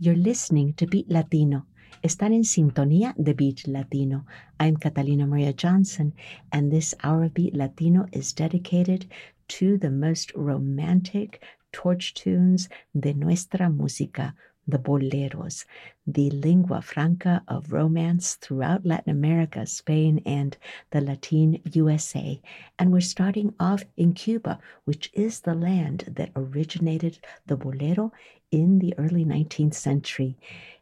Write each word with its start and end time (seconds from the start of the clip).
You're 0.00 0.16
listening 0.16 0.72
to 0.74 0.88
Beat 0.88 1.08
Latino. 1.08 1.66
Están 2.02 2.32
en 2.34 2.42
sintonía 2.42 3.14
de 3.16 3.32
Beat 3.32 3.68
Latino. 3.68 4.26
I'm 4.58 4.76
Catalina 4.76 5.24
Maria 5.24 5.52
Johnson, 5.52 6.14
and 6.50 6.72
this 6.72 6.96
hour 7.04 7.22
of 7.22 7.34
Beat 7.34 7.54
Latino 7.54 8.06
is 8.10 8.32
dedicated 8.32 9.06
to 9.48 9.78
the 9.78 9.90
most 9.90 10.32
romantic 10.34 11.40
torch 11.70 12.12
tunes 12.12 12.68
de 12.98 13.14
nuestra 13.14 13.70
música, 13.70 14.34
the 14.66 14.78
boleros, 14.78 15.64
the 16.06 16.28
lingua 16.30 16.82
franca 16.82 17.44
of 17.46 17.72
romance 17.72 18.34
throughout 18.34 18.84
Latin 18.84 19.10
America, 19.10 19.64
Spain, 19.64 20.20
and 20.26 20.56
the 20.90 21.00
Latin 21.00 21.60
USA. 21.72 22.40
And 22.78 22.92
we're 22.92 23.00
starting 23.00 23.54
off 23.60 23.84
in 23.96 24.12
Cuba, 24.12 24.58
which 24.86 25.10
is 25.12 25.40
the 25.40 25.54
land 25.54 26.12
that 26.16 26.32
originated 26.34 27.20
the 27.46 27.56
bolero 27.56 28.12
in 28.50 28.78
the 28.78 28.94
early 28.98 29.24
19th 29.24 29.74
century. 29.74 30.36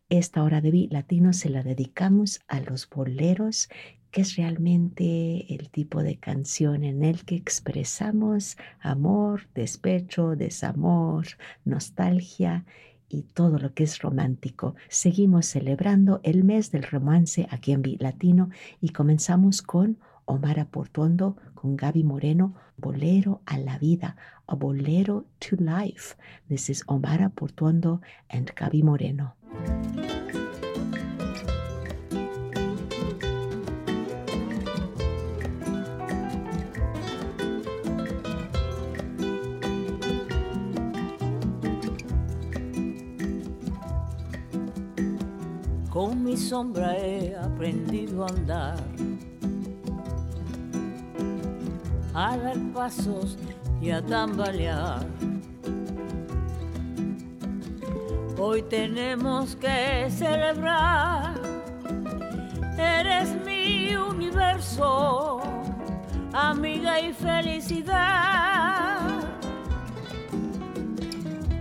Esta 0.08 0.42
hora 0.42 0.60
de 0.60 0.70
beat 0.70 0.92
latino 0.92 1.32
se 1.32 1.48
la 1.48 1.62
dedicamos 1.62 2.40
a 2.46 2.60
los 2.60 2.88
boleros, 2.88 3.68
que 4.10 4.20
es 4.20 4.36
realmente 4.36 5.54
el 5.54 5.70
tipo 5.70 6.02
de 6.02 6.18
canción 6.18 6.84
en 6.84 7.02
el 7.02 7.24
que 7.24 7.34
expresamos 7.34 8.58
amor, 8.80 9.48
despecho, 9.54 10.36
desamor, 10.36 11.26
nostalgia 11.64 12.66
y 13.08 13.22
todo 13.22 13.58
lo 13.58 13.72
que 13.72 13.84
es 13.84 14.00
romántico. 14.00 14.74
Seguimos 14.88 15.46
celebrando 15.46 16.20
el 16.24 16.44
mes 16.44 16.70
del 16.72 16.82
romance 16.82 17.46
aquí 17.50 17.72
en 17.72 17.82
Beat 17.82 18.02
Latino 18.02 18.50
y 18.80 18.90
comenzamos 18.90 19.62
con 19.62 19.98
Omar 20.26 20.58
Aportondo, 20.58 21.36
con 21.54 21.76
Gaby 21.76 22.04
Moreno, 22.04 22.54
Bolero 22.76 23.40
a 23.46 23.58
la 23.58 23.78
Vida, 23.78 24.16
a 24.46 24.54
Bolero 24.54 25.26
to 25.38 25.56
Life. 25.56 26.16
This 26.48 26.70
is 26.70 26.84
Omar 26.86 27.22
Aportondo 27.22 28.00
and 28.28 28.52
Gaby 28.54 28.82
Moreno. 28.82 29.36
Con 45.88 46.22
mi 46.22 46.38
sombra 46.38 46.96
he 46.96 47.36
aprendido 47.36 48.24
a 48.24 48.28
andar, 48.28 48.91
a 52.14 52.36
dar 52.36 52.58
pasos 52.72 53.38
y 53.80 53.90
a 53.90 54.02
tambalear 54.02 55.06
Hoy 58.44 58.62
tenemos 58.62 59.54
que 59.54 60.10
celebrar. 60.10 61.40
Eres 62.76 63.28
mi 63.46 63.94
universo, 63.94 65.40
amiga 66.32 67.00
y 67.00 67.12
felicidad. 67.12 68.00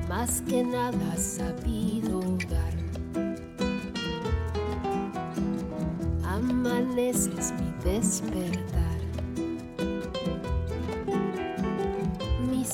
Más 0.10 0.42
que 0.42 0.64
nada 0.64 1.16
sabido 1.18 2.20
dar. 2.50 2.74
Amaneces 6.26 7.54
mi 7.60 7.72
despertar. 7.84 9.01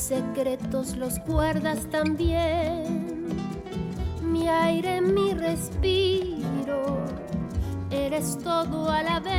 Secretos 0.07 0.95
los 0.95 1.19
guardas 1.25 1.85
también 1.89 3.07
mi 4.47 4.47
aire, 4.47 5.01
mi 5.01 5.33
respiro, 5.33 7.03
eres 7.91 8.37
todo 8.37 8.89
a 8.89 9.03
la 9.03 9.19
vez. 9.19 9.33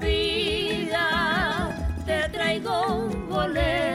Vida, 0.00 1.06
te 2.06 2.28
traigo 2.30 2.96
un 2.96 3.28
bolero, 3.28 3.91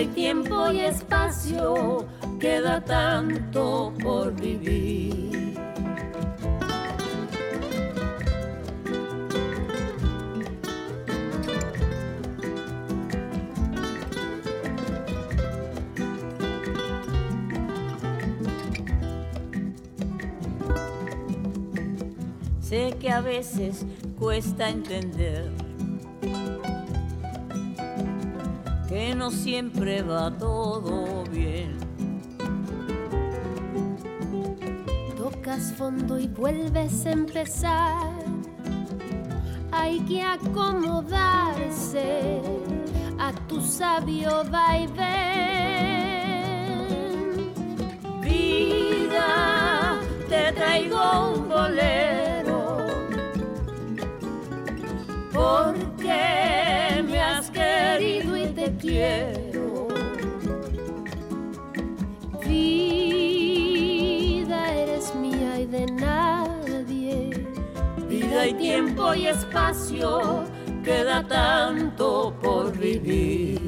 Vida 0.00 0.12
y 0.12 0.14
tiempo 0.14 0.70
y 0.70 0.80
espacio 0.80 2.06
queda 2.38 2.82
tanto 2.82 3.92
por 4.02 4.32
vivir. 4.34 5.58
Sé 22.62 22.94
que 22.98 23.10
a 23.10 23.20
veces 23.20 23.84
cuesta 24.18 24.70
entender 24.70 25.59
que 29.00 29.14
no 29.14 29.30
siempre 29.30 30.02
va 30.02 30.30
todo 30.30 31.24
bien. 31.32 31.78
Tocas 35.16 35.72
fondo 35.72 36.18
y 36.18 36.28
vuelves 36.28 37.06
a 37.06 37.12
empezar. 37.12 38.12
Hay 39.72 40.00
que 40.00 40.20
acomodarse 40.20 41.62
a 43.18 43.32
tu 43.48 43.62
sabio 43.62 44.44
vaivén. 44.50 44.98
Vida, 48.20 49.98
te 50.28 50.52
traigo 50.52 51.30
un 51.36 51.48
bolero. 51.48 52.86
Porque 55.32 55.79
Vida 62.46 64.74
eres 64.74 65.14
mía 65.14 65.60
y 65.60 65.66
de 65.66 65.86
nadie. 65.86 67.46
Vida 68.08 68.48
y 68.48 68.54
tiempo 68.54 69.14
y 69.14 69.28
espacio, 69.28 70.44
queda 70.84 71.26
tanto 71.26 72.34
por 72.42 72.76
vivir. 72.76 73.59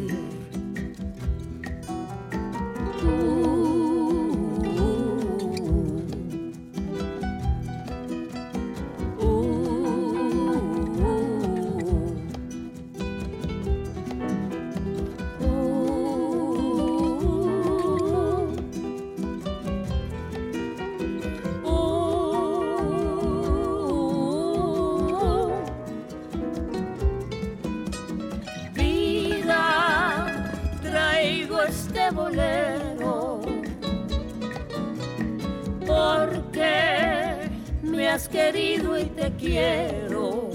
Querido 38.20 38.99
y 38.99 39.05
te 39.05 39.32
quiero. 39.38 40.50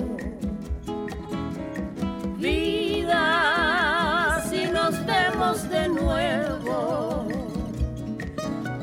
Vida, 2.38 3.24
si 4.48 4.65
nos 4.65 4.94
vemos 5.07 5.68
de 5.68 5.89
nuevo, 5.89 7.27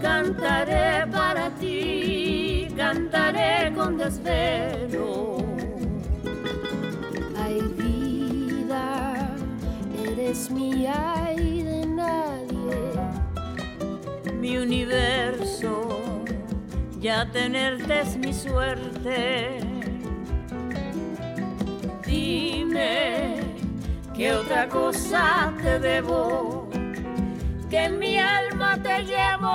cantaré 0.02 1.06
para 1.06 1.50
ti, 1.50 2.66
cantaré 2.76 3.72
con 3.74 3.96
desvelo. 3.96 5.36
Ay, 7.38 7.60
vida, 7.78 9.36
eres 10.04 10.50
mía 10.50 11.32
y 11.36 11.62
de 11.62 11.86
nadie. 11.86 12.74
Mi 14.40 14.56
universo 14.58 15.43
ya 17.04 17.30
tenerte 17.30 18.00
es 18.00 18.16
mi 18.16 18.32
suerte. 18.32 19.60
Dime 22.06 23.36
qué 24.14 24.32
otra 24.32 24.66
cosa 24.70 25.52
te 25.62 25.78
debo, 25.80 26.66
que 27.68 27.90
mi 27.90 28.18
alma 28.18 28.82
te 28.82 29.04
llamó. 29.04 29.50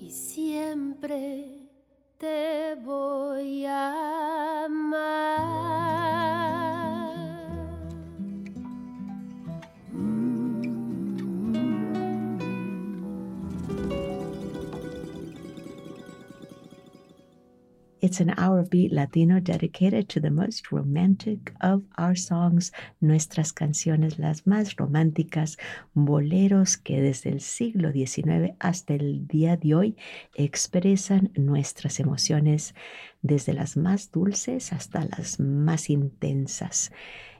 Y 0.00 0.10
siempre 0.10 1.68
te 2.16 2.74
voy 2.82 3.66
a 3.66 4.64
amar. 4.64 5.21
It's 18.02 18.18
an 18.18 18.34
hour 18.36 18.58
of 18.58 18.68
beat 18.68 18.92
Latino 18.92 19.38
dedicated 19.38 20.08
to 20.08 20.18
the 20.18 20.32
most 20.32 20.72
romantic 20.72 21.54
of 21.60 21.84
our 21.96 22.16
songs, 22.16 22.72
nuestras 23.00 23.52
canciones 23.52 24.18
las 24.18 24.44
más 24.44 24.74
románticas, 24.74 25.56
boleros 25.94 26.76
que 26.76 27.00
desde 27.00 27.30
el 27.30 27.40
siglo 27.40 27.92
XIX 27.92 28.56
hasta 28.58 28.94
el 28.94 29.28
día 29.28 29.56
de 29.56 29.76
hoy 29.76 29.96
expresan 30.34 31.30
nuestras 31.36 32.00
emociones, 32.00 32.74
desde 33.22 33.52
las 33.52 33.76
más 33.76 34.10
dulces 34.10 34.72
hasta 34.72 35.04
las 35.04 35.38
más 35.38 35.88
intensas. 35.88 36.90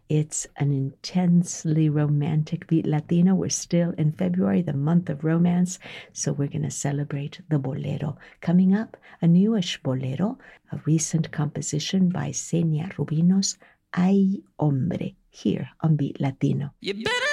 It's 0.08 0.46
an 0.56 0.72
intensely 0.72 1.88
romantic 1.88 2.66
beat 2.66 2.87
Latino. 2.87 3.34
We're 3.34 3.49
still 3.49 3.94
in 3.96 4.12
February, 4.12 4.60
the 4.62 4.75
month 4.75 5.08
of 5.08 5.25
romance, 5.25 5.78
so 6.12 6.32
we're 6.32 6.49
going 6.49 6.62
to 6.62 6.70
celebrate 6.70 7.40
the 7.49 7.58
bolero. 7.58 8.19
Coming 8.40 8.75
up, 8.75 8.96
a 9.22 9.26
newish 9.26 9.82
bolero, 9.82 10.38
a 10.70 10.81
recent 10.84 11.31
composition 11.31 12.10
by 12.10 12.28
Senia 12.31 12.93
Rubinos, 12.94 13.56
Ay 13.94 14.38
Hombre, 14.58 15.14
here 15.31 15.70
on 15.81 15.96
Beat 15.96 16.20
Latino. 16.20 16.75
You 16.81 17.02
better 17.04 17.31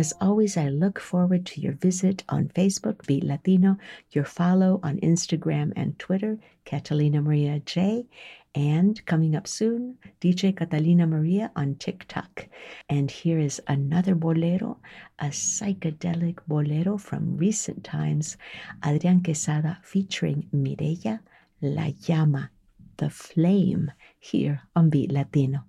As 0.00 0.14
always, 0.18 0.56
I 0.56 0.70
look 0.70 0.98
forward 0.98 1.44
to 1.44 1.60
your 1.60 1.74
visit 1.74 2.24
on 2.26 2.48
Facebook, 2.48 3.06
Beat 3.06 3.22
Latino, 3.22 3.76
your 4.12 4.24
follow 4.24 4.80
on 4.82 4.96
Instagram 5.00 5.74
and 5.76 5.98
Twitter, 5.98 6.38
Catalina 6.64 7.20
Maria 7.20 7.60
J, 7.60 8.06
and 8.54 9.04
coming 9.04 9.36
up 9.36 9.46
soon, 9.46 9.98
DJ 10.18 10.56
Catalina 10.56 11.06
Maria 11.06 11.52
on 11.54 11.74
TikTok. 11.74 12.48
And 12.88 13.10
here 13.10 13.38
is 13.38 13.60
another 13.68 14.14
bolero, 14.14 14.78
a 15.18 15.26
psychedelic 15.26 16.38
bolero 16.48 16.96
from 16.96 17.36
recent 17.36 17.84
times, 17.84 18.38
Adrián 18.80 19.22
Quesada 19.22 19.80
featuring 19.82 20.48
Mireya 20.50 21.20
La 21.60 21.90
Llama, 22.08 22.50
the 22.96 23.10
flame, 23.10 23.92
here 24.18 24.62
on 24.74 24.88
Beat 24.88 25.12
Latino. 25.12 25.66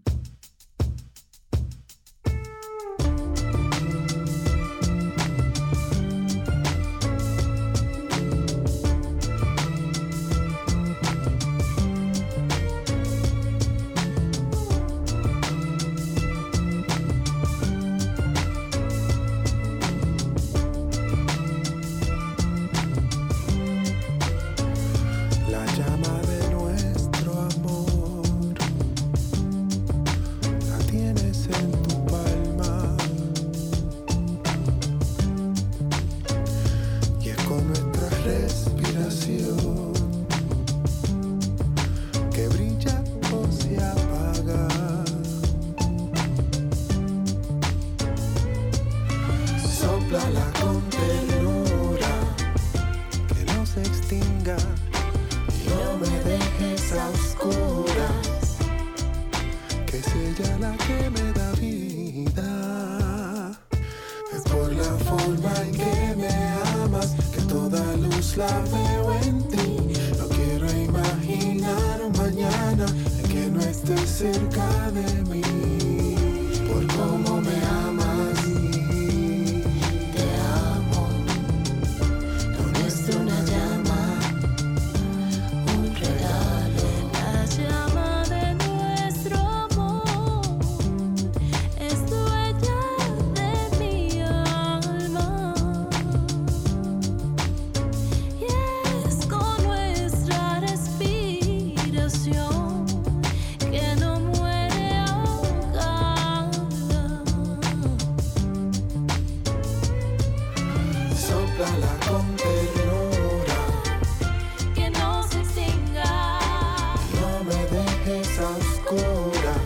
Oscuras. 118.85 119.57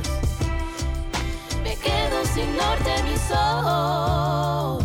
Me 1.64 1.76
quedo 1.78 2.26
sin 2.34 2.56
norte 2.56 3.04
mi 3.04 3.18
sol. 3.18 4.80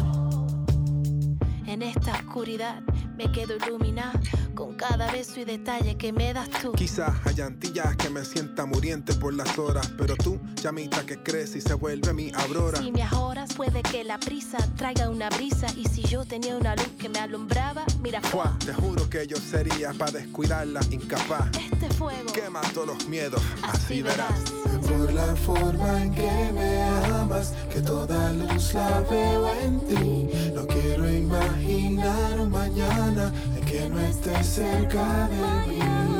En 1.66 1.82
esta 1.82 2.12
oscuridad 2.12 2.80
me 3.16 3.30
quedo 3.30 3.56
iluminada 3.56 4.20
con 4.60 4.74
cada 4.74 5.10
beso 5.10 5.40
y 5.40 5.46
detalle 5.46 5.96
que 5.96 6.12
me 6.12 6.34
das 6.34 6.50
tú. 6.50 6.72
Quizás 6.72 7.14
hay 7.24 7.40
antillas 7.40 7.96
que 7.96 8.10
me 8.10 8.22
sienta 8.26 8.66
muriente 8.66 9.14
por 9.14 9.32
las 9.32 9.58
horas, 9.58 9.90
pero 9.96 10.14
tú, 10.16 10.38
llamita 10.62 11.06
que 11.06 11.22
crece 11.22 11.58
y 11.58 11.60
se 11.62 11.72
vuelve 11.72 12.12
mi 12.12 12.30
aurora. 12.34 12.78
Si 12.78 12.92
me 12.92 13.02
ajoras, 13.02 13.54
puede 13.54 13.80
que 13.82 14.04
la 14.04 14.18
prisa 14.18 14.58
traiga 14.76 15.08
una 15.08 15.30
brisa. 15.30 15.66
Y 15.78 15.86
si 15.86 16.02
yo 16.02 16.26
tenía 16.26 16.58
una 16.58 16.76
luz 16.76 16.90
que 16.98 17.08
me 17.08 17.20
alumbraba, 17.20 17.84
mira, 18.02 18.20
Fua, 18.20 18.54
te 18.58 18.74
juro 18.74 19.08
que 19.08 19.26
yo 19.26 19.38
sería 19.38 19.94
para 19.94 20.12
descuidarla 20.12 20.80
incapaz. 20.90 21.48
este 21.72 21.88
fuego. 21.94 22.30
Quema 22.30 22.60
todos 22.74 22.88
los 22.88 23.08
miedos, 23.08 23.40
así 23.62 23.80
Así 23.80 24.02
verás. 24.02 24.40
Por 24.86 25.12
la 25.12 25.34
forma 25.36 26.02
en 26.02 26.14
que 26.14 26.50
me 26.52 26.82
amas, 26.82 27.54
que 27.72 27.80
toda 27.80 28.32
luz 28.34 28.74
la 28.74 29.00
veo 29.10 29.54
en 29.62 29.80
ti. 29.80 30.52
No 30.54 30.66
quiero 30.66 31.10
imaginar 31.10 32.40
un 32.40 32.50
mañana 32.50 33.32
que 33.70 33.88
no 33.88 34.00
estés 34.00 34.46
cerca 34.46 35.28
de 35.28 35.72
mí. 35.72 36.19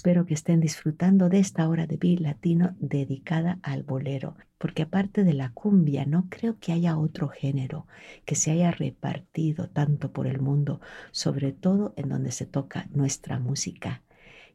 Espero 0.00 0.24
que 0.24 0.32
estén 0.32 0.60
disfrutando 0.60 1.28
de 1.28 1.40
esta 1.40 1.68
hora 1.68 1.86
de 1.86 1.98
Beat 1.98 2.20
Latino 2.20 2.74
dedicada 2.80 3.58
al 3.62 3.82
bolero, 3.82 4.34
porque 4.56 4.80
aparte 4.84 5.24
de 5.24 5.34
la 5.34 5.52
cumbia, 5.52 6.06
no 6.06 6.26
creo 6.30 6.58
que 6.58 6.72
haya 6.72 6.96
otro 6.96 7.28
género 7.28 7.86
que 8.24 8.34
se 8.34 8.50
haya 8.50 8.70
repartido 8.70 9.68
tanto 9.68 10.10
por 10.10 10.26
el 10.26 10.40
mundo, 10.40 10.80
sobre 11.10 11.52
todo 11.52 11.92
en 11.98 12.08
donde 12.08 12.32
se 12.32 12.46
toca 12.46 12.88
nuestra 12.94 13.38
música. 13.38 14.00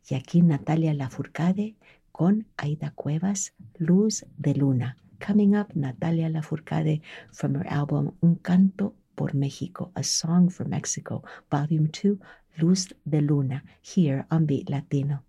Y 0.10 0.16
aquí 0.16 0.42
Natalia 0.42 0.96
Lafourcade 0.96 1.76
con 2.12 2.48
Aida 2.58 2.90
Cuevas, 2.90 3.54
Luz 3.78 4.26
de 4.38 4.56
Luna. 4.56 4.98
Coming 5.24 5.56
up, 5.58 5.68
Natalia 5.76 6.28
Lafourcade 6.28 7.04
from 7.32 7.56
her 7.56 7.68
album 7.68 8.14
Un 8.20 8.38
Canto 8.38 8.96
por 9.14 9.36
México, 9.36 9.92
A 9.94 10.02
Song 10.02 10.50
for 10.50 10.68
Mexico, 10.68 11.24
Volume 11.52 11.90
2, 11.90 12.18
Luz 12.58 12.94
de 13.04 13.22
Luna, 13.22 13.64
here 13.82 14.26
on 14.32 14.46
Beat 14.46 14.70
Latino. 14.70 15.24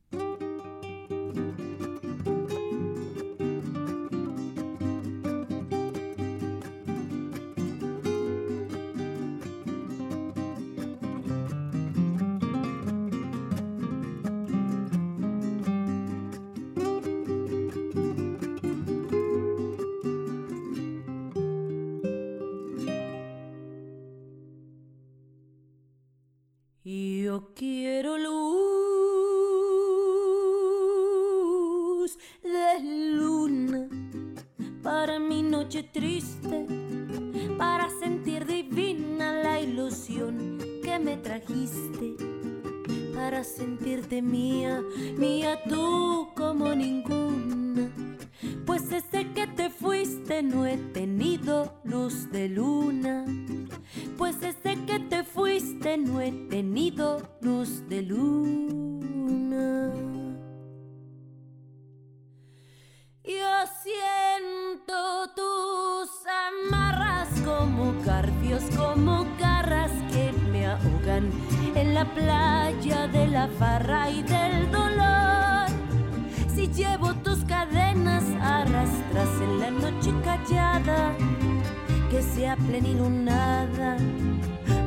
Sea 82.37 82.55
plenilunada, 82.57 83.97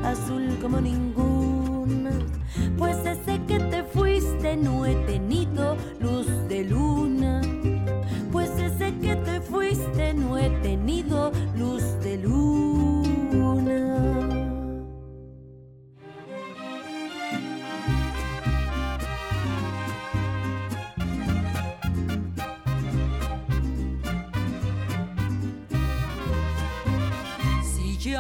azul 0.04 0.56
como 0.62 0.80
ninguna. 0.80 2.12
Pues 2.78 3.04
desde 3.04 3.44
que 3.48 3.60
te 3.60 3.84
fuiste 3.84 4.56
no 4.56 4.86
he 4.86 4.94
tenido 5.08 5.76
luz 6.00 6.28
de 6.48 6.64
luna. 6.66 7.42
Pues 8.32 8.56
desde 8.56 8.96
que 9.00 9.16
te 9.16 9.42
fuiste 9.42 10.14
no 10.14 10.38
he 10.38 10.52
tenido 10.62 11.32
luz 11.58 11.84
de 12.04 12.18
luna. 12.18 12.89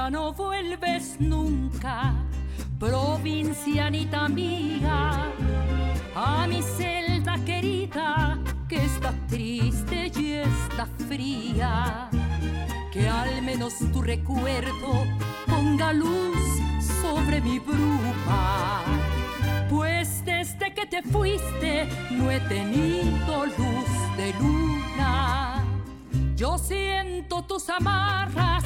No 0.10 0.34
vuelves 0.34 1.18
nunca, 1.20 2.14
provincianita 2.80 4.28
mía, 4.28 5.32
a 6.16 6.48
mi 6.48 6.62
celda 6.62 7.38
querida 7.46 8.40
que 8.68 8.86
está 8.86 9.14
triste 9.28 10.12
y 10.16 10.34
está 10.34 10.88
fría, 11.08 12.10
que 12.92 13.08
al 13.08 13.42
menos 13.44 13.76
tu 13.94 14.02
recuerdo 14.02 15.06
ponga 15.46 15.94
luz 15.94 16.38
sobre 17.02 17.42
mi 17.42 17.60
bruma. 17.60 18.82
Pues 19.70 20.26
desde 20.26 20.74
que 20.74 20.88
te 20.88 21.04
fuiste 21.04 21.88
no 22.12 22.32
he 22.32 22.40
tenido 22.42 23.46
luz 23.46 24.18
de 24.18 24.34
luna. 24.40 25.64
Yo 26.36 26.58
siento 26.58 27.44
tus 27.44 27.70
amarras 27.70 28.64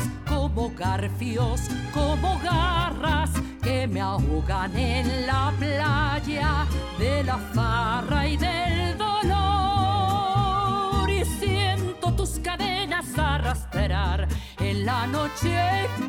como 0.53 0.71
garfios, 0.75 1.61
como 1.93 2.39
garras 2.39 3.31
que 3.61 3.87
me 3.87 4.01
ahogan 4.01 4.77
en 4.77 5.25
la 5.25 5.51
playa 5.57 6.67
de 6.99 7.23
la 7.23 7.37
farra 7.37 8.27
y 8.27 8.37
del 8.37 8.95
dolor. 8.97 9.39
Y 11.09 11.25
siento 11.25 12.13
tus 12.13 12.39
cadenas 12.39 13.17
arrastrar 13.17 14.27
en 14.59 14.85
la 14.85 15.07
noche 15.07 15.57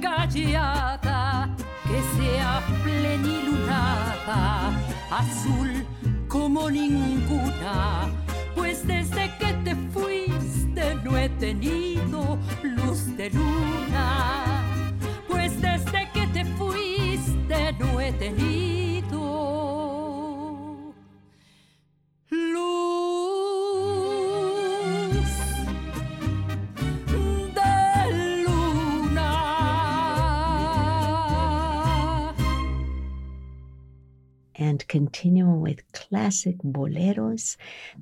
callada, 0.03 1.49
que 1.85 2.03
sea 2.19 2.63
plenilunada, 2.83 4.73
azul 5.11 5.87
como 6.29 6.69
ninguna. 6.71 8.11
Pues 8.55 8.87
desde 8.87 9.31
que 9.39 9.55
te 9.65 9.75
no 11.03 11.17
he 11.17 11.29
tenido 11.29 12.39
luz 12.63 13.17
de 13.17 13.31
luna. 13.31 14.63
Pues 15.29 15.61
desde 15.61 16.09
que 16.13 16.27
te 16.29 16.45
fuiste 16.57 17.73
no 17.79 18.01
he 18.01 18.13
tenido 18.13 18.74
and 34.57 34.87
continuing 34.89 35.61
with 35.61 35.91
classic 35.93 36.57
boleros 36.59 37.57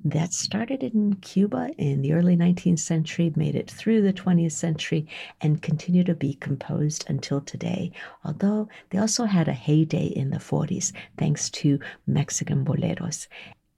that 0.04 0.32
started 0.32 0.82
in 0.82 1.14
Cuba 1.16 1.70
in 1.78 2.02
the 2.02 2.12
early 2.12 2.36
19th 2.36 2.78
century, 2.78 3.32
made 3.36 3.54
it 3.54 3.70
through 3.70 4.02
the 4.02 4.12
20th 4.12 4.52
century, 4.52 5.06
and 5.40 5.62
continue 5.62 6.04
to 6.04 6.14
be 6.14 6.34
composed 6.34 7.04
until 7.08 7.40
today. 7.40 7.92
Although 8.24 8.68
they 8.90 8.98
also 8.98 9.24
had 9.24 9.48
a 9.48 9.52
heyday 9.52 10.06
in 10.06 10.30
the 10.30 10.38
40s 10.38 10.92
thanks 11.16 11.50
to 11.50 11.78
Mexican 12.06 12.64
boleros. 12.64 13.28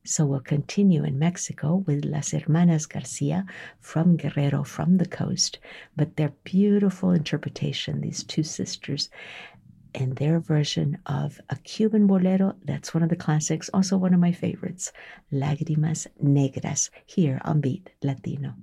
So 0.06 0.26
we'll 0.26 0.40
continue 0.40 1.02
in 1.02 1.18
Mexico 1.18 1.76
with 1.86 2.04
Las 2.04 2.32
Hermanas 2.32 2.86
Garcia 2.86 3.46
from 3.80 4.18
Guerrero, 4.18 4.62
from 4.62 4.98
the 4.98 5.06
coast, 5.06 5.58
but 5.96 6.16
their 6.16 6.34
beautiful 6.44 7.12
interpretation, 7.12 8.02
these 8.02 8.22
two 8.22 8.42
sisters, 8.42 9.08
and 9.94 10.16
their 10.16 10.40
version 10.40 10.98
of 11.06 11.40
a 11.50 11.56
Cuban 11.56 12.06
bolero. 12.06 12.54
That's 12.64 12.92
one 12.92 13.02
of 13.02 13.08
the 13.08 13.16
classics, 13.16 13.70
also 13.72 13.96
one 13.96 14.14
of 14.14 14.20
my 14.20 14.32
favorites, 14.32 14.92
Lágrimas 15.32 16.06
Negras, 16.22 16.90
here 17.06 17.40
on 17.44 17.60
Beat 17.60 17.90
Latino. 18.02 18.54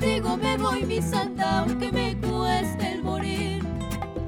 Contigo 0.00 0.38
me 0.38 0.56
voy, 0.56 0.86
mi 0.86 1.02
santa, 1.02 1.58
aunque 1.58 1.92
me 1.92 2.16
cueste 2.16 2.90
el 2.90 3.02
morir. 3.02 3.62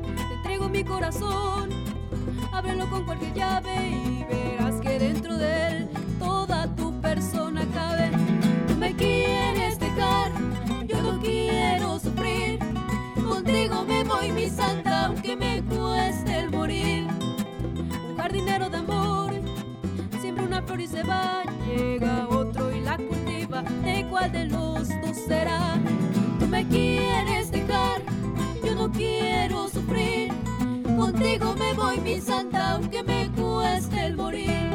Te 0.04 0.34
entrego 0.34 0.68
mi 0.68 0.84
corazón, 0.84 1.70
ábrelo 2.52 2.90
con 2.90 3.06
cualquier 3.06 3.32
llave 3.32 3.88
y 3.88 4.22
verás 4.24 4.78
que 4.82 4.98
dentro 4.98 5.38
de 5.38 5.68
él 5.68 5.88
toda 6.18 6.66
tu 6.76 7.00
persona 7.00 7.66
cabe. 7.72 8.10
Tú 8.68 8.76
me 8.76 8.94
quieres 8.94 9.78
dejar, 9.78 10.32
yo 10.86 11.00
no 11.00 11.18
quiero 11.22 11.98
sufrir. 11.98 12.58
Contigo 13.26 13.82
me 13.86 14.04
voy, 14.04 14.30
mi 14.30 14.50
santa, 14.50 15.06
aunque 15.06 15.34
me 15.36 15.62
cueste 15.62 16.38
el 16.38 16.50
morir. 16.50 17.06
Un 18.10 18.16
jardinero 18.18 18.68
de 18.68 18.76
amor, 18.76 19.32
siempre 20.20 20.44
una 20.44 20.60
flor 20.60 20.82
y 20.82 20.86
se 20.86 21.02
va. 21.02 21.44
Llega 21.66 22.28
otro 22.28 22.32
y 22.32 22.40
la 22.40 22.41
¿De 23.84 24.06
cuál 24.08 24.32
de 24.32 24.46
los 24.46 24.88
dos 24.88 25.16
será? 25.26 25.78
Tú 26.38 26.46
me 26.46 26.66
quieres 26.68 27.50
dejar, 27.50 28.02
yo 28.64 28.74
no 28.74 28.90
quiero 28.90 29.68
sufrir. 29.68 30.32
Contigo 30.96 31.54
me 31.58 31.72
voy, 31.74 31.98
mi 31.98 32.20
santa, 32.20 32.72
aunque 32.72 33.02
me 33.02 33.30
cueste 33.30 34.06
el 34.06 34.16
morir. 34.16 34.71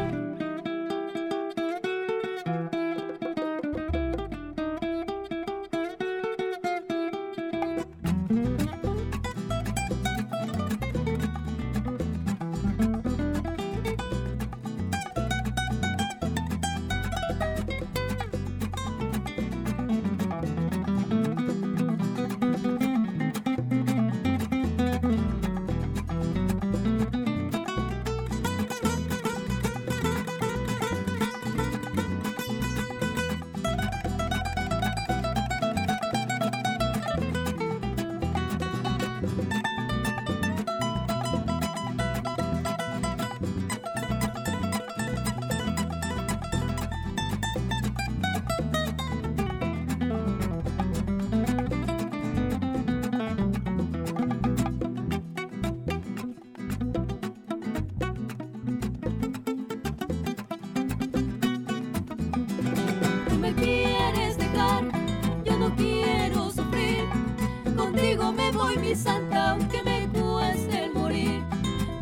Voy, 68.67 68.79
mi 68.79 68.95
santa, 68.95 69.51
aunque 69.51 69.81
me 69.81 70.09
cueste 70.09 70.83
el 70.83 70.93
morir. 70.93 71.41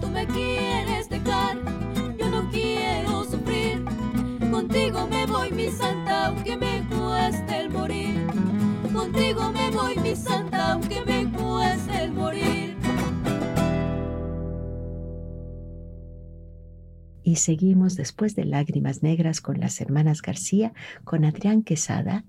Tú 0.02 0.10
me 0.10 0.26
quieres 0.26 1.08
dejar, 1.08 1.58
yo 2.18 2.28
no 2.28 2.50
quiero 2.50 3.24
sufrir. 3.24 3.86
Contigo 4.50 5.06
me 5.06 5.28
voy, 5.28 5.52
mi 5.52 5.70
santa, 5.70 6.26
aunque 6.26 6.58
me 6.58 6.84
cueste 6.90 7.60
el 7.60 7.70
morir. 7.70 8.26
Contigo 8.92 9.52
me 9.52 9.70
voy, 9.70 9.96
mi 9.98 10.16
santa, 10.16 10.72
aunque 10.72 11.06
me 11.06 11.32
cueste 11.32 12.04
el 12.04 12.12
morir. 12.14 12.76
Y 17.22 17.36
seguimos 17.36 17.96
después 17.96 18.36
de 18.36 18.46
Lágrimas 18.46 19.04
Negras 19.04 19.40
con 19.40 19.60
las 19.60 19.80
hermanas 19.82 20.24
García, 20.24 20.74
con 21.04 21.26
Adrián 21.26 21.62
Quesada 21.62 22.26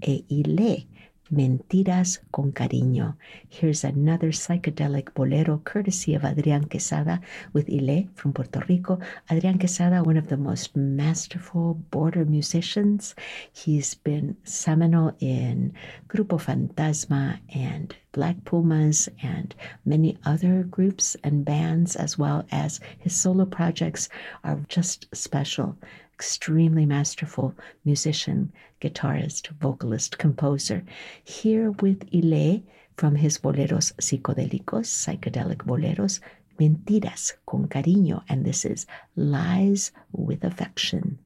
e 0.00 0.24
Ile, 0.28 0.88
Mentiras 1.30 2.20
con 2.30 2.52
Cariño. 2.52 3.16
Here's 3.48 3.82
another 3.82 4.28
psychedelic 4.28 5.14
bolero 5.14 5.62
courtesy 5.64 6.14
of 6.14 6.22
Adrián 6.22 6.68
Quesada 6.68 7.20
with 7.52 7.68
Ile 7.70 8.08
from 8.14 8.32
Puerto 8.34 8.60
Rico. 8.68 8.98
Adrián 9.30 9.58
Quesada, 9.58 10.02
one 10.04 10.18
of 10.18 10.28
the 10.28 10.36
most 10.36 10.76
masterful 10.76 11.74
border 11.90 12.26
musicians. 12.26 13.14
He's 13.50 13.94
been 13.94 14.36
seminal 14.44 15.16
in 15.18 15.72
Grupo 16.08 16.38
Fantasma 16.38 17.38
and 17.54 17.96
Black 18.12 18.44
Pumas 18.44 19.08
and 19.22 19.54
many 19.84 20.18
other 20.24 20.62
groups 20.62 21.16
and 21.24 21.44
bands, 21.44 21.96
as 21.96 22.18
well 22.18 22.44
as 22.52 22.80
his 22.98 23.14
solo 23.14 23.46
projects, 23.46 24.08
are 24.44 24.60
just 24.68 25.06
special. 25.16 25.76
Extremely 26.14 26.86
masterful 26.86 27.54
musician, 27.84 28.52
guitarist, 28.80 29.48
vocalist, 29.58 30.16
composer. 30.16 30.84
Here 31.24 31.72
with 31.72 32.08
Ile 32.14 32.62
from 32.96 33.16
his 33.16 33.38
boleros 33.38 33.92
psicodélicos, 34.00 34.86
psychedelic 34.86 35.64
boleros, 35.66 36.20
Mentiras 36.58 37.32
con 37.46 37.66
Cariño, 37.66 38.22
and 38.28 38.44
this 38.44 38.64
is 38.64 38.86
Lies 39.16 39.90
with 40.12 40.44
Affection. 40.44 41.18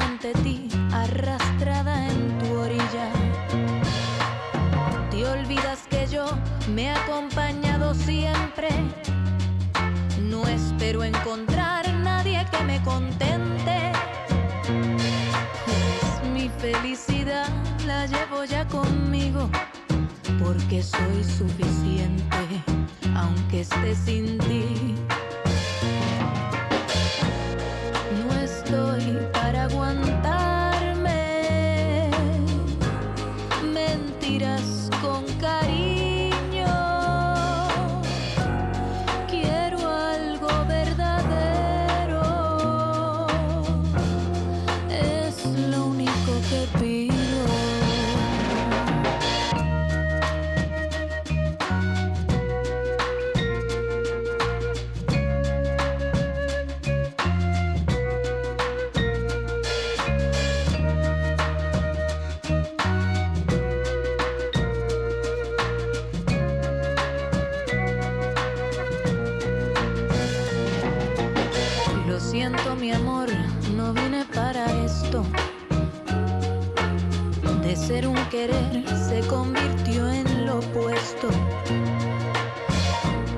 Ante 0.00 0.32
ti, 0.42 0.68
arrastrada 0.92 2.08
en 2.08 2.38
tu 2.38 2.54
orilla. 2.54 3.08
Te 5.10 5.26
olvidas 5.26 5.80
que 5.90 6.06
yo 6.06 6.24
me 6.74 6.84
he 6.84 6.90
acompañado 6.90 7.94
siempre. 7.94 8.68
No 10.20 10.46
espero 10.46 11.04
encontrar 11.04 11.92
nadie 11.94 12.46
que 12.50 12.64
me 12.64 12.82
contente. 12.82 13.92
Pues 15.66 16.30
mi 16.32 16.48
felicidad 16.48 17.48
la 17.86 18.06
llevo 18.06 18.44
ya 18.44 18.66
conmigo. 18.68 19.50
Porque 20.42 20.82
soy 20.82 21.24
suficiente, 21.24 22.62
aunque 23.14 23.60
esté 23.60 23.94
sin 23.94 24.38
ti. 24.38 24.94
Se 78.50 79.20
convirtió 79.28 80.10
en 80.10 80.46
lo 80.46 80.58
opuesto. 80.58 81.28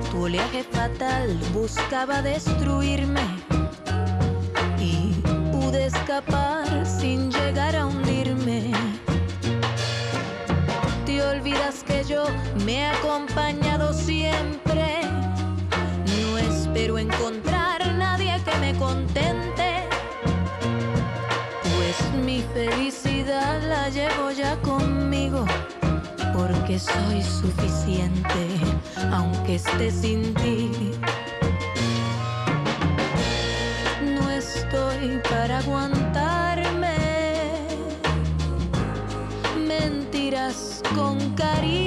Tu 0.09 0.23
oleaje 0.23 0.63
fatal 0.63 1.37
buscaba 1.53 2.23
destruirme 2.23 3.21
y 4.79 5.13
pude 5.51 5.85
escapar 5.85 6.87
sin 6.87 7.31
llegar 7.31 7.75
a 7.75 7.85
hundirme. 7.85 8.71
Te 11.05 11.21
olvidas 11.21 11.83
que 11.85 12.03
yo 12.03 12.25
me 12.65 12.79
he 12.79 12.85
acompañado 12.87 13.93
siempre. 13.93 15.01
No 16.21 16.37
espero 16.39 16.97
encontrar 16.97 17.93
nadie 17.93 18.41
que 18.43 18.57
me 18.57 18.73
contente. 18.79 19.34
Soy 26.79 27.23
suficiente, 27.23 28.59
aunque 29.13 29.55
esté 29.55 29.89
sin 29.89 30.33
ti. 30.33 30.69
No 34.03 34.29
estoy 34.29 35.21
para 35.29 35.59
aguantarme 35.59 36.97
mentiras 39.65 40.81
con 40.93 41.17
cariño. 41.35 41.84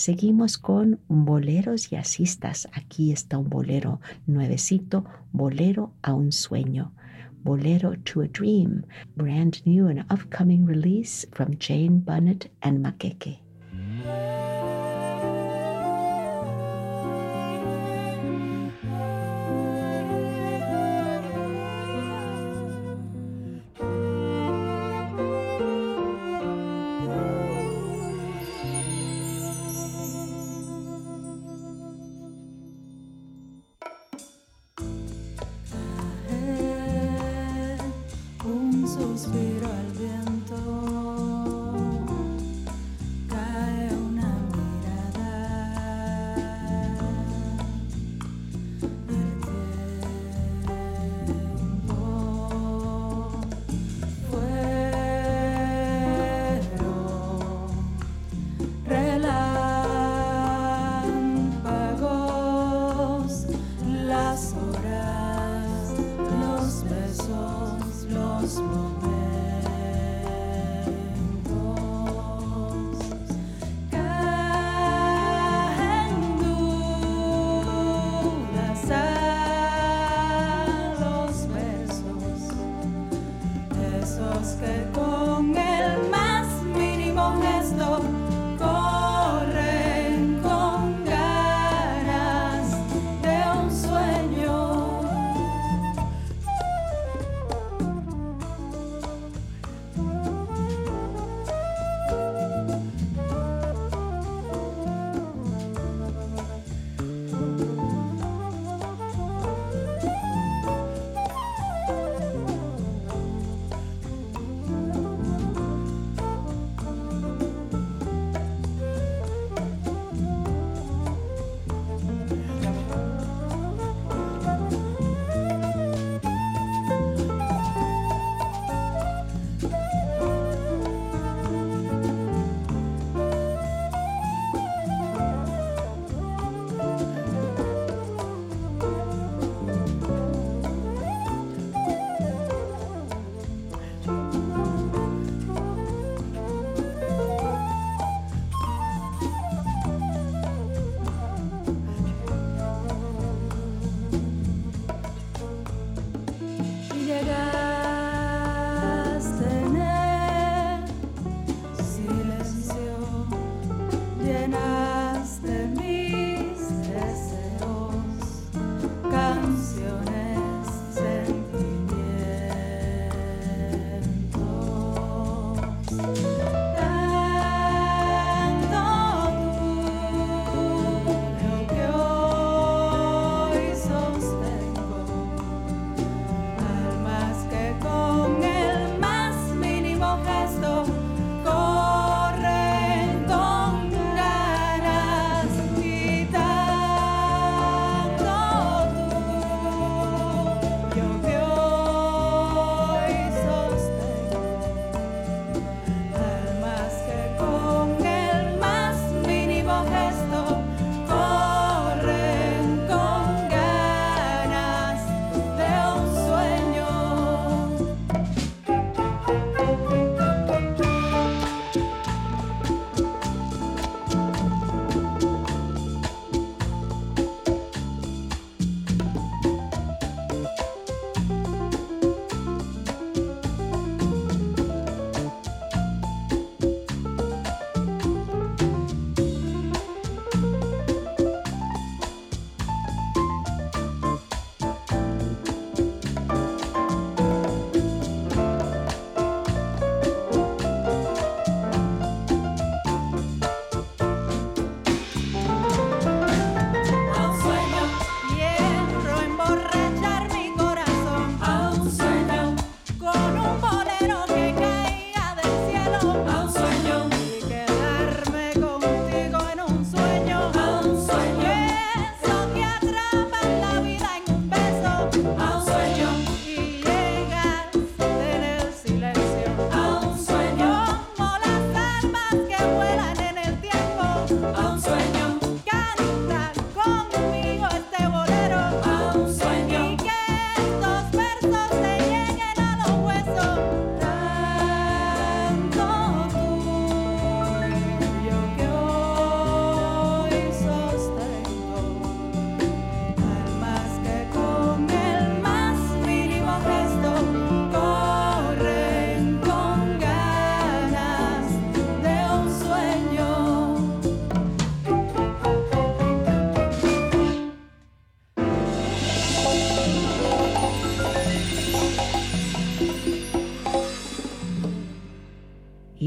Seguimos 0.00 0.56
con 0.56 0.98
boleros 1.08 1.92
y 1.92 1.96
asistas. 1.96 2.66
Aquí 2.72 3.12
está 3.12 3.36
un 3.36 3.50
bolero 3.50 4.00
nuevecito, 4.26 5.04
bolero 5.30 5.92
a 6.00 6.14
un 6.14 6.32
sueño. 6.32 6.94
Bolero 7.44 7.94
to 8.04 8.22
a 8.22 8.26
Dream, 8.26 8.86
brand 9.14 9.60
new 9.66 9.88
and 9.88 10.06
upcoming 10.10 10.64
release 10.64 11.26
from 11.32 11.58
Jane 11.58 11.98
Bunnett 11.98 12.50
and 12.62 12.82
Makeke. 12.82 13.40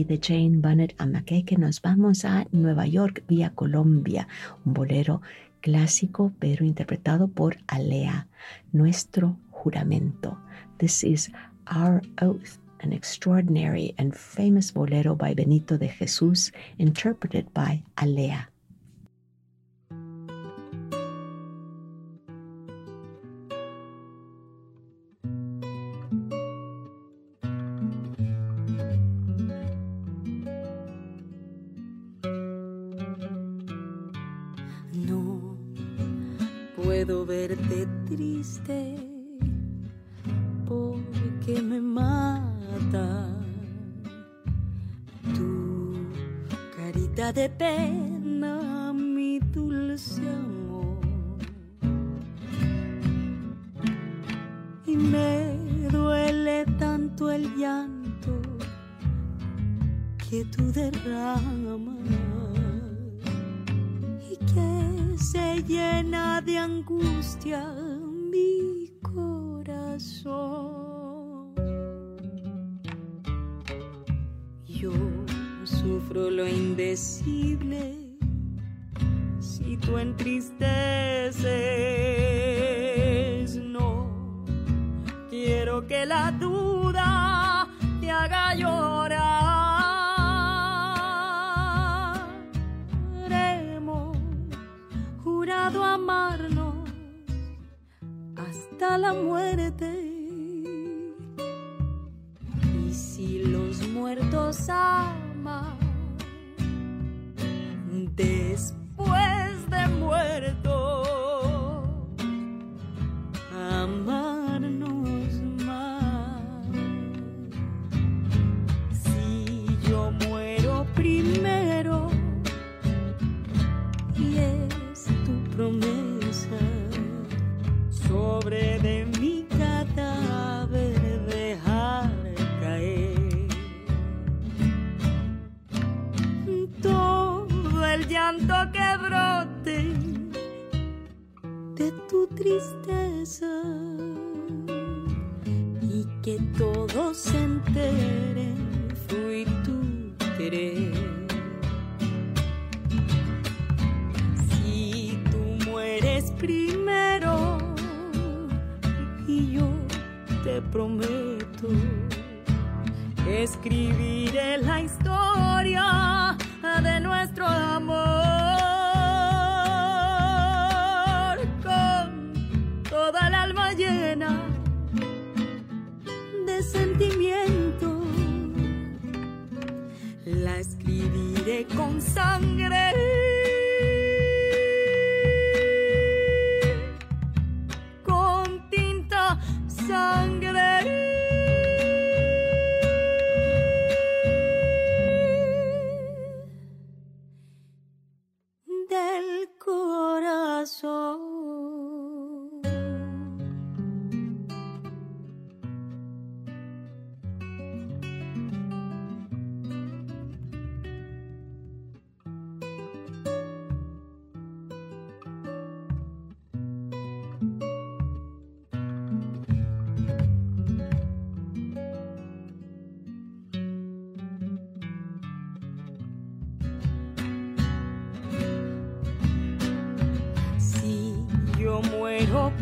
de 0.06 0.20
Jane 0.22 0.62
Bennett 0.62 0.96
Amaqueque 0.98 1.58
nos 1.58 1.82
vamos 1.82 2.26
a 2.26 2.46
Nueva 2.52 2.86
York 2.86 3.24
vía 3.28 3.52
Colombia, 3.56 4.28
un 4.66 4.74
bolero 4.74 5.22
clásico 5.62 6.34
pero 6.40 6.66
interpretado 6.66 7.28
por 7.28 7.58
Alea, 7.68 8.28
nuestro 8.72 9.38
juramento. 9.52 10.38
This 10.78 11.04
is 11.04 11.32
Our 11.68 12.02
Oath, 12.22 12.60
an 12.82 12.94
extraordinary 12.94 13.94
and 13.98 14.14
famous 14.14 14.72
bolero 14.72 15.16
by 15.16 15.34
Benito 15.34 15.78
de 15.78 15.90
Jesús, 15.90 16.52
interpreted 16.78 17.48
by 17.54 17.84
Alea. 17.98 18.53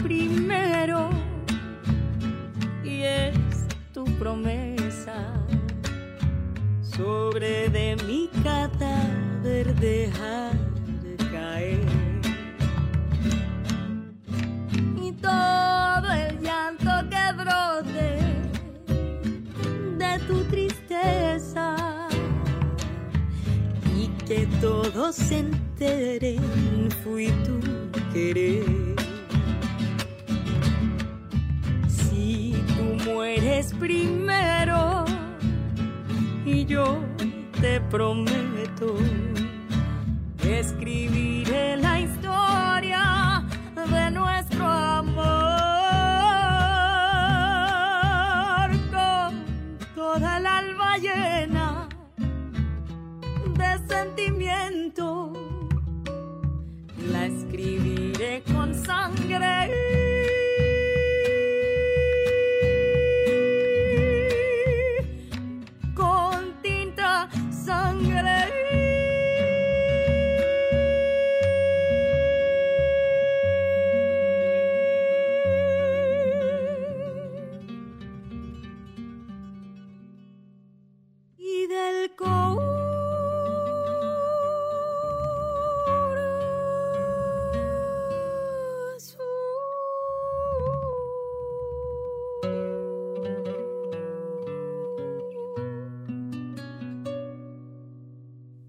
primero. 0.03 1.09
Y 2.83 3.01
es 3.03 3.65
tu 3.93 4.05
promesa 4.17 5.33
sobre 6.81 7.69
de 7.69 7.95
mi 8.05 8.29
cadáver 8.43 9.75
dejar 9.75 10.53
caer. 11.31 11.79
Y 15.01 15.11
todo 15.13 16.11
el 16.13 16.39
llanto 16.41 16.91
que 17.09 17.33
brote 17.33 18.19
de 19.97 20.19
tu 20.27 20.43
tristeza 20.45 21.75
y 23.97 24.07
que 24.25 24.47
todos 24.59 25.15
se 25.15 25.39
enteren 25.39 26.41
fui 27.03 27.27
tu 27.43 27.59
querer. 28.13 28.80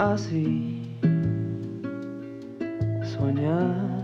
Así 0.00 0.80
soñar. 3.04 3.99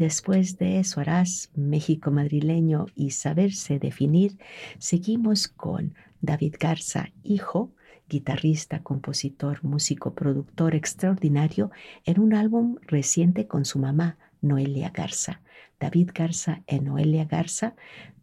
Después 0.00 0.56
de 0.56 0.80
eso 0.80 1.00
harás 1.00 1.50
México 1.54 2.10
madrileño 2.10 2.86
y 2.94 3.10
saberse 3.10 3.78
definir, 3.78 4.38
seguimos 4.78 5.46
con 5.46 5.94
David 6.22 6.56
Garza, 6.58 7.10
hijo, 7.22 7.70
guitarrista, 8.08 8.82
compositor, 8.82 9.62
músico, 9.62 10.14
productor 10.14 10.74
extraordinario, 10.74 11.70
en 12.06 12.18
un 12.18 12.32
álbum 12.32 12.76
reciente 12.86 13.46
con 13.46 13.66
su 13.66 13.78
mamá, 13.78 14.16
Noelia 14.40 14.88
Garza. 14.88 15.42
David 15.78 16.10
Garza 16.14 16.62
and 16.66 16.86
Noelia 16.86 17.26
Garza, 17.26 17.74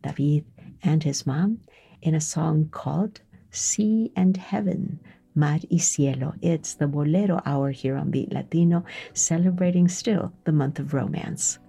David 0.02 0.46
and 0.82 1.04
his 1.04 1.26
mom, 1.26 1.60
in 2.02 2.16
a 2.16 2.22
song 2.22 2.70
called 2.70 3.22
Sea 3.52 4.12
and 4.16 4.36
Heaven, 4.38 5.00
Mar 5.36 5.60
y 5.70 5.78
Cielo. 5.78 6.34
It's 6.42 6.76
the 6.76 6.88
Bolero 6.88 7.40
Hour 7.46 7.70
here 7.72 7.96
on 7.96 8.10
Beat 8.10 8.32
Latino, 8.32 8.84
celebrating 9.14 9.88
still 9.88 10.34
the 10.44 10.52
month 10.52 10.80
of 10.80 10.94
romance. 10.94 11.60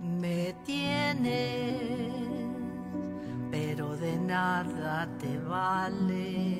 Me 0.00 0.54
tienes, 0.64 1.76
pero 3.50 3.96
de 3.96 4.16
nada 4.16 5.06
te 5.18 5.38
vale. 5.40 6.58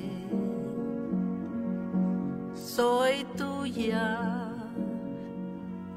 Soy 2.53 3.25
tuya, 3.35 4.53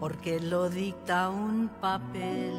porque 0.00 0.40
lo 0.40 0.70
dicta 0.70 1.28
un 1.28 1.68
papel. 1.80 2.54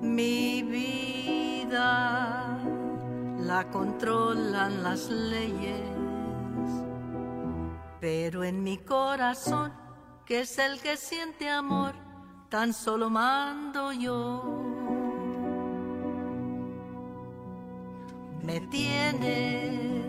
Mi 0.00 0.62
vida 0.62 2.58
la 3.38 3.68
controlan 3.70 4.82
las 4.82 5.10
leyes, 5.10 5.82
pero 8.00 8.42
en 8.42 8.62
mi 8.62 8.78
corazón, 8.78 9.72
que 10.24 10.40
es 10.40 10.58
el 10.58 10.80
que 10.80 10.96
siente 10.96 11.50
amor, 11.50 12.05
tan 12.56 12.72
solo 12.72 13.10
mando 13.10 13.92
yo. 13.92 14.42
Me 18.42 18.60
tienes, 18.60 20.06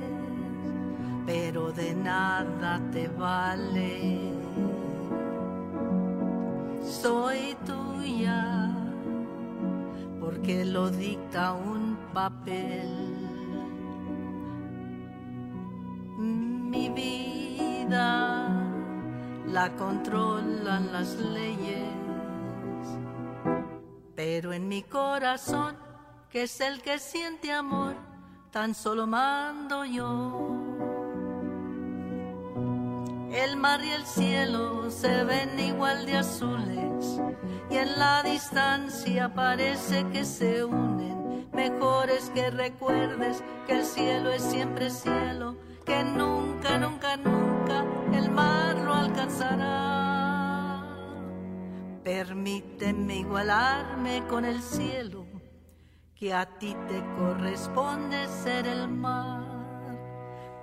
pero 1.25 1.73
de 1.73 1.93
nada 1.93 2.79
te 2.93 3.09
vale. 3.09 4.31
Soy 7.01 7.57
tuya, 7.65 8.73
porque 10.21 10.63
lo 10.63 10.89
dicta 10.89 11.51
un 11.51 11.97
papel. 12.13 12.87
Mi 16.71 16.87
vida 16.87 18.47
la 19.47 19.75
controlan 19.75 20.93
las 20.93 21.13
leyes 21.17 22.06
pero 24.29 24.51
en 24.51 24.67
mi 24.67 24.83
corazón, 24.83 25.77
que 26.29 26.43
es 26.43 26.59
el 26.59 26.81
que 26.81 26.99
siente 26.99 27.49
amor, 27.49 27.95
tan 28.51 28.75
solo 28.75 29.07
mando 29.07 29.85
yo. 29.85 30.03
El 33.31 33.55
mar 33.55 33.81
y 33.81 33.89
el 33.89 34.05
cielo 34.05 34.91
se 34.91 35.23
ven 35.23 35.57
igual 35.57 36.05
de 36.05 36.17
azules 36.17 37.21
y 37.69 37.77
en 37.77 37.97
la 37.97 38.21
distancia 38.21 39.33
parece 39.33 40.05
que 40.09 40.25
se 40.25 40.65
unen. 40.65 41.47
Mejor 41.53 42.09
es 42.09 42.29
que 42.31 42.51
recuerdes 42.51 43.41
que 43.65 43.79
el 43.79 43.85
cielo 43.85 44.29
es 44.29 44.41
siempre 44.41 44.89
cielo, 44.89 45.55
que 45.85 46.03
nunca, 46.03 46.77
nunca, 46.77 47.15
nunca 47.15 47.85
el 48.11 48.29
mar 48.29 48.75
lo 48.75 48.93
alcanzará. 48.93 49.86
Permíteme 52.07 53.17
igualarme 53.17 54.25
con 54.29 54.45
el 54.45 54.61
cielo, 54.61 55.25
que 56.15 56.33
a 56.33 56.45
ti 56.57 56.73
te 56.87 57.03
corresponde 57.17 58.29
ser 58.29 58.65
el 58.65 58.87
mar. 58.87 59.43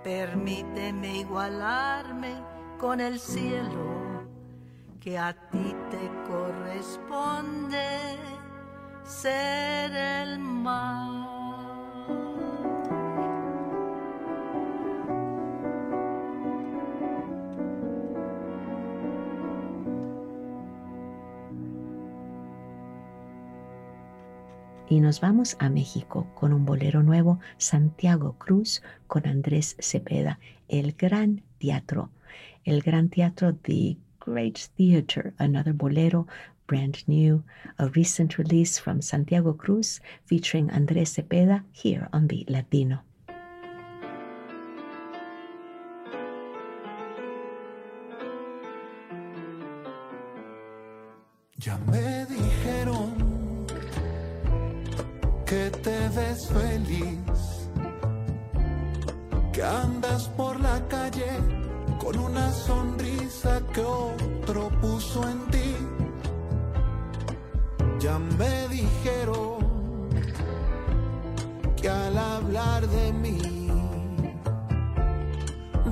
Permíteme 0.02 1.18
igualarme 1.18 2.32
con 2.78 2.98
el 2.98 3.20
cielo, 3.20 4.24
que 4.98 5.18
a 5.18 5.34
ti 5.50 5.76
te 5.90 6.10
corresponde 6.26 8.16
ser 9.04 9.92
el 9.92 10.38
mar. 10.38 11.43
Y 24.88 25.00
nos 25.00 25.20
vamos 25.20 25.56
a 25.60 25.70
México 25.70 26.26
con 26.34 26.52
un 26.52 26.66
bolero 26.66 27.02
nuevo, 27.02 27.40
Santiago 27.56 28.36
Cruz, 28.38 28.82
con 29.06 29.26
Andrés 29.26 29.76
Cepeda, 29.80 30.38
el 30.68 30.92
Gran 30.92 31.42
Teatro. 31.58 32.10
El 32.64 32.82
Gran 32.82 33.08
Teatro, 33.08 33.54
The 33.54 33.96
Great 34.24 34.68
Theater, 34.76 35.34
another 35.38 35.72
bolero, 35.72 36.26
brand 36.66 36.96
new, 37.06 37.42
a 37.78 37.88
recent 37.88 38.38
release 38.38 38.78
from 38.78 39.00
Santiago 39.00 39.54
Cruz 39.54 40.00
featuring 40.24 40.68
Andrés 40.70 41.14
Cepeda 41.14 41.64
here 41.72 42.08
on 42.12 42.26
Beat 42.26 42.50
Latino. 42.50 43.02
Ya 51.58 51.78
me 51.86 52.53
te 55.82 56.08
ves 56.08 56.46
feliz, 56.48 57.68
que 59.52 59.62
andas 59.62 60.28
por 60.36 60.60
la 60.60 60.80
calle 60.88 61.32
con 61.98 62.18
una 62.18 62.50
sonrisa 62.52 63.60
que 63.72 63.80
otro 63.80 64.68
puso 64.80 65.28
en 65.28 65.46
ti. 65.50 65.76
Ya 68.00 68.18
me 68.18 68.68
dijeron 68.68 69.58
que 71.76 71.88
al 71.88 72.18
hablar 72.18 72.86
de 72.88 73.12
mí 73.12 73.68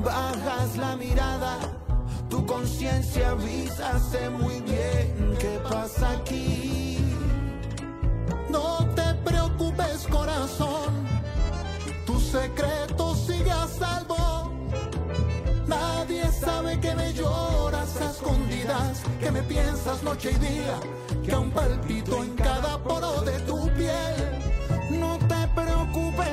bajas 0.05 0.77
la 0.77 0.97
mirada, 0.97 1.59
tu 2.29 2.45
conciencia 2.47 3.31
avisa, 3.31 4.01
muy 4.31 4.61
bien 4.61 5.37
qué 5.39 5.61
pasa 5.71 6.11
aquí. 6.13 6.62
Corazón, 10.13 10.93
tu 12.07 12.21
secreto 12.21 13.15
sigue 13.15 13.51
a 13.51 13.67
salvo. 13.67 14.53
Nadie 15.67 16.25
sabe 16.31 16.79
que 16.79 16.95
me 16.95 17.13
lloras 17.15 18.01
a 18.01 18.11
escondidas, 18.11 19.03
que 19.21 19.31
me 19.31 19.43
piensas 19.43 20.03
noche 20.03 20.31
y 20.33 20.39
día, 20.39 20.77
que 21.25 21.33
aún 21.33 21.51
palpito 21.51 22.23
en 22.23 22.35
cada 22.35 22.79
poro 22.79 23.23
de 23.23 23.39
tu 23.41 23.59
piel. 23.79 24.19
No 24.91 25.19
te 25.31 25.41
preocupes 25.61 26.32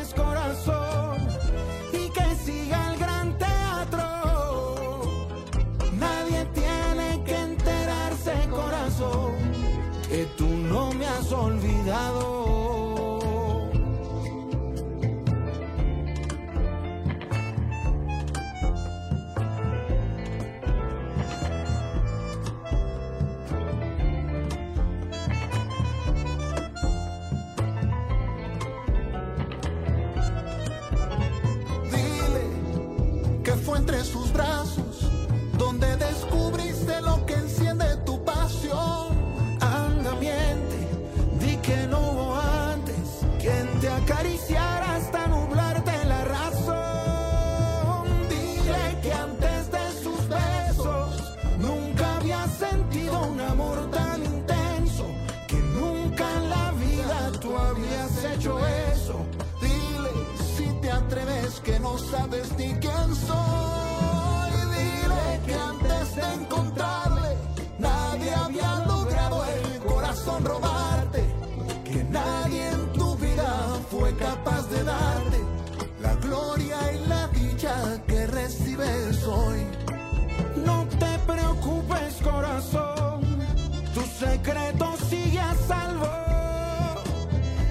sigue 85.09 85.39
a 85.39 85.55
salvo. 85.67 86.07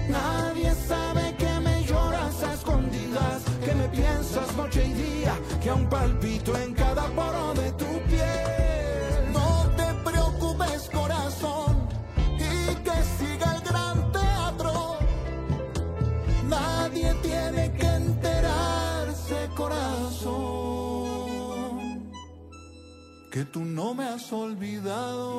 Nadie 0.08 0.72
sabe 0.74 1.34
que 1.36 1.60
me 1.60 1.84
lloras 1.84 2.42
a 2.42 2.54
escondidas, 2.54 3.42
que 3.64 3.74
me 3.74 3.88
piensas 3.88 4.56
noche 4.56 4.86
y 4.86 4.92
día, 4.92 5.34
que 5.62 5.70
aún 5.70 5.88
palpito 5.88 6.56
en 6.56 6.74
cada 6.74 7.06
poro 7.08 7.54
de 7.54 7.72
tu 7.72 7.86
piel. 8.08 9.32
No 9.32 9.66
te 9.76 9.94
preocupes, 10.08 10.90
corazón, 10.92 11.88
y 12.36 12.74
que 12.84 13.02
siga 13.18 13.56
el 13.56 13.62
gran 13.62 14.12
teatro. 14.12 14.98
Nadie 16.48 17.14
tiene 17.22 17.72
que 17.72 17.86
enterarse, 17.86 19.48
corazón, 19.56 20.38
que 23.30 23.44
tú 23.44 23.60
no 23.64 23.94
me 23.94 24.04
has 24.04 24.32
olvidado. 24.32 25.37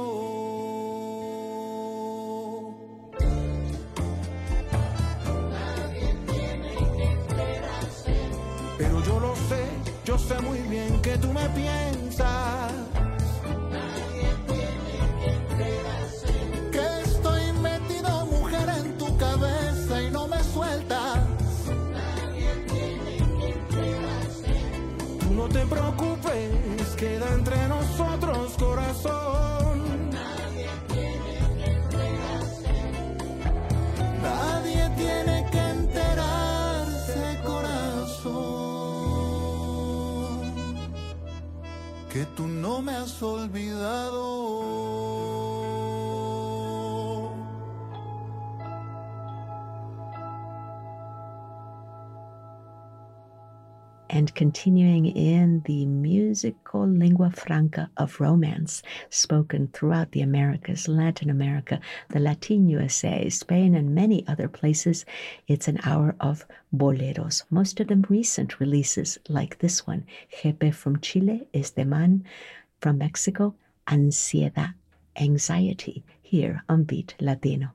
And 54.09 54.33
continuing 54.35 55.05
in 55.05 55.61
the 55.65 55.85
musical 55.85 56.87
lingua 56.87 57.31
franca 57.31 57.89
of 57.97 58.19
romance 58.19 58.81
spoken 59.09 59.67
throughout 59.67 60.11
the 60.11 60.21
Americas, 60.21 60.87
Latin 60.87 61.29
America, 61.29 61.79
the 62.09 62.19
Latin 62.19 62.67
USA, 62.69 63.29
Spain, 63.29 63.75
and 63.75 63.93
many 63.93 64.27
other 64.27 64.47
places. 64.47 65.05
It's 65.47 65.67
an 65.67 65.79
hour 65.83 66.15
of 66.19 66.45
boleros, 66.75 67.43
most 67.49 67.79
of 67.79 67.87
them 67.87 68.05
recent 68.09 68.59
releases 68.59 69.17
like 69.27 69.59
this 69.59 69.85
one, 69.85 70.05
Jepe 70.41 70.71
from 70.71 70.99
Chile, 70.99 71.47
Este 71.53 71.85
Man 71.85 72.23
from 72.81 72.97
Mexico, 72.97 73.55
Ansiedad, 73.87 74.73
Anxiety, 75.19 76.03
here 76.21 76.63
on 76.69 76.83
Beat 76.83 77.15
Latino. 77.19 77.69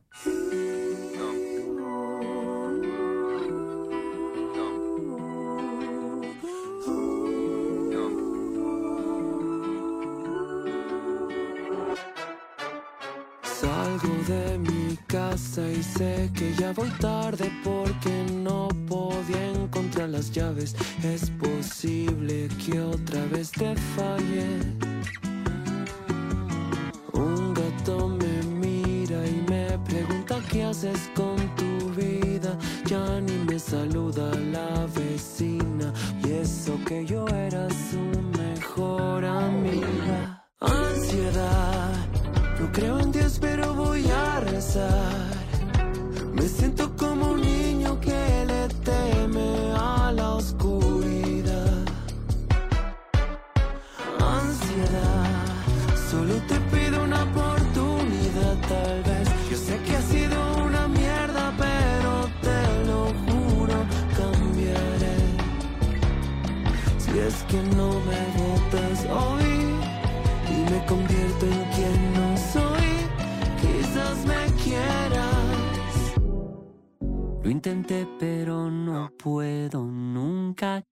Voy 16.74 16.90
tarde 16.98 17.50
porque 17.62 18.26
no 18.32 18.68
podía 18.88 19.50
encontrar 19.52 20.08
las 20.08 20.30
llaves. 20.32 20.74
Es 21.02 21.30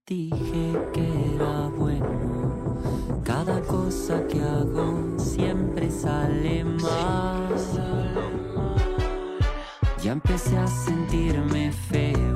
dije 0.07 0.79
que 0.93 1.35
era 1.35 1.69
bueno. 1.69 2.79
Cada 3.25 3.61
cosa 3.63 4.27
que 4.27 4.41
hago 4.43 5.19
siempre 5.19 5.91
sale 5.91 6.65
mal. 6.65 7.49
Ya 10.03 10.13
empecé 10.13 10.59
a 10.59 10.67
sentirme 10.67 11.71
feo, 11.71 12.32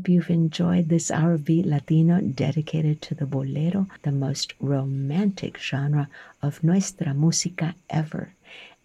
hope 0.00 0.08
you've 0.08 0.30
enjoyed 0.30 0.88
this 0.88 1.10
Hour 1.10 1.34
of 1.34 1.44
Beat 1.44 1.66
Latino 1.66 2.22
dedicated 2.22 3.02
to 3.02 3.14
the 3.14 3.26
bolero, 3.26 3.86
the 4.02 4.10
most 4.10 4.54
romantic 4.58 5.58
genre 5.58 6.08
of 6.40 6.64
nuestra 6.64 7.08
música 7.08 7.74
ever. 7.90 8.32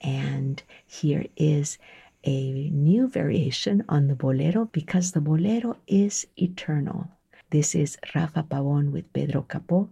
And 0.02 0.62
here 0.86 1.26
is 1.38 1.78
a 2.26 2.70
new 2.70 3.08
variation 3.08 3.86
on 3.88 4.10
the 4.10 4.16
bolero 4.16 4.66
because 4.66 5.14
the 5.14 5.22
bolero 5.22 5.78
is 5.88 6.28
eternal. 6.36 7.08
This 7.50 7.76
is 7.76 7.98
Rafa 8.14 8.44
Pavón 8.44 8.92
with 8.92 9.14
Pedro 9.14 9.46
Capó. 9.48 9.88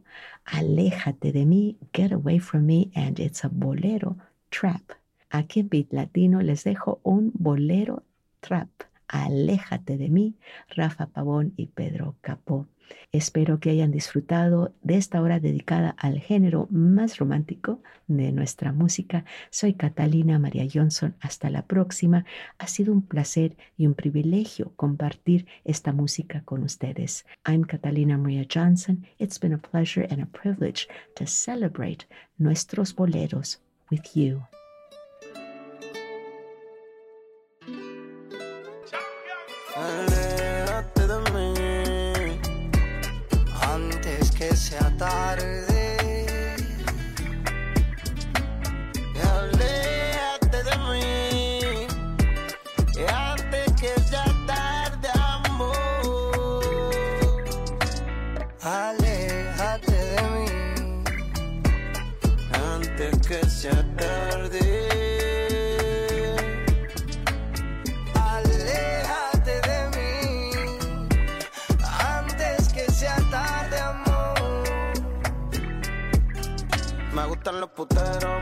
Aléjate 0.47 1.31
de 1.31 1.45
mí, 1.45 1.75
get 1.93 2.11
away 2.11 2.37
from 2.37 2.65
me, 2.65 2.91
and 2.95 3.17
it's 3.17 3.45
a 3.45 3.49
bolero 3.49 4.17
trap. 4.51 4.91
Aquí 5.31 5.61
en 5.61 5.69
Beat 5.69 5.93
Latino 5.93 6.41
les 6.41 6.65
dejo 6.65 6.99
un 7.05 7.31
bolero 7.33 8.03
trap. 8.41 8.67
Aléjate 9.07 9.97
de 9.97 10.09
mí, 10.09 10.35
Rafa 10.69 11.07
Pavón 11.07 11.53
y 11.57 11.67
Pedro 11.67 12.15
Capó. 12.21 12.67
Espero 13.11 13.59
que 13.59 13.69
hayan 13.69 13.91
disfrutado 13.91 14.73
de 14.81 14.97
esta 14.97 15.21
hora 15.21 15.39
dedicada 15.39 15.91
al 15.97 16.19
género 16.19 16.67
más 16.71 17.17
romántico 17.17 17.81
de 18.07 18.31
nuestra 18.31 18.71
música. 18.71 19.25
Soy 19.49 19.73
Catalina 19.73 20.39
María 20.39 20.67
Johnson. 20.71 21.15
Hasta 21.19 21.49
la 21.49 21.65
próxima. 21.65 22.25
Ha 22.57 22.67
sido 22.67 22.91
un 22.93 23.01
placer 23.01 23.55
y 23.77 23.85
un 23.87 23.93
privilegio 23.93 24.73
compartir 24.75 25.45
esta 25.63 25.93
música 25.93 26.41
con 26.43 26.63
ustedes. 26.63 27.25
I'm 27.47 27.63
Catalina 27.63 28.17
Maria 28.17 28.45
Johnson. 28.51 29.05
It's 29.19 29.39
been 29.39 29.53
a 29.53 29.57
pleasure 29.57 30.07
and 30.09 30.21
a 30.21 30.25
privilege 30.25 30.87
to 31.15 31.25
celebrate 31.25 32.05
nuestros 32.37 32.95
boleros 32.95 33.59
with 33.91 34.15
you. 34.15 34.41
Que 44.97 45.52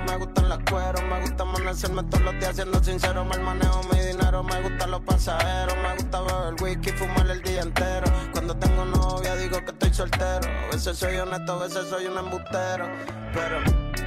me 0.08 0.18
gustan 0.18 0.50
las 0.50 0.60
cueros, 0.70 1.04
me 1.04 1.22
gusta 1.22 1.44
amanecerme 1.44 2.04
todos 2.04 2.24
los 2.24 2.40
días 2.40 2.56
siendo 2.56 2.84
sincero, 2.84 3.26
mal 3.26 3.42
manejo 3.42 3.82
mi 3.92 4.00
dinero, 4.00 4.44
me 4.44 4.62
gustan 4.62 4.92
los 4.92 5.02
pasajeros, 5.02 5.76
me 5.78 5.96
gusta 5.96 6.22
beber 6.22 6.62
whisky, 6.62 6.92
fumar 6.92 7.30
el 7.30 7.42
día 7.42 7.62
entero. 7.62 8.06
Cuando 8.32 8.56
tengo 8.58 8.86
novia 8.86 9.36
digo 9.36 9.60
que 9.64 9.72
estoy 9.72 9.94
soltero, 9.94 10.48
a 10.48 10.72
veces 10.72 10.98
soy 10.98 11.16
honesto, 11.18 11.54
a 11.54 11.64
veces 11.64 11.88
soy 11.90 12.06
un 12.06 12.18
embustero, 12.18 12.90
pero 13.34 13.60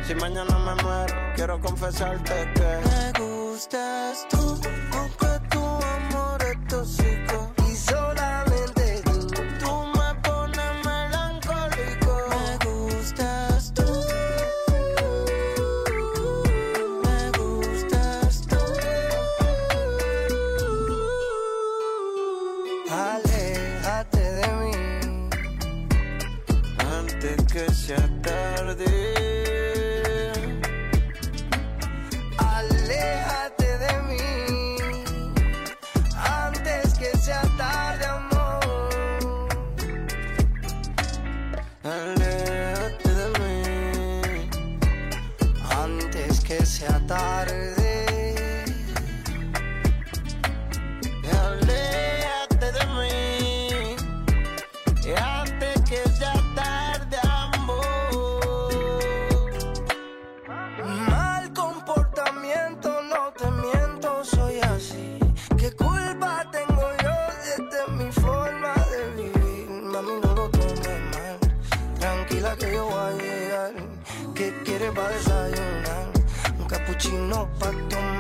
si 0.06 0.14
mañana 0.14 0.58
me 0.58 0.82
muero, 0.82 1.14
quiero 1.34 1.60
confesarte 1.60 2.52
que 2.54 2.80
me 2.88 3.24
gustas 3.24 4.26
tú, 4.28 4.60
Capuchino 77.04 77.48
para 77.58 77.72
tomar. 77.88 78.13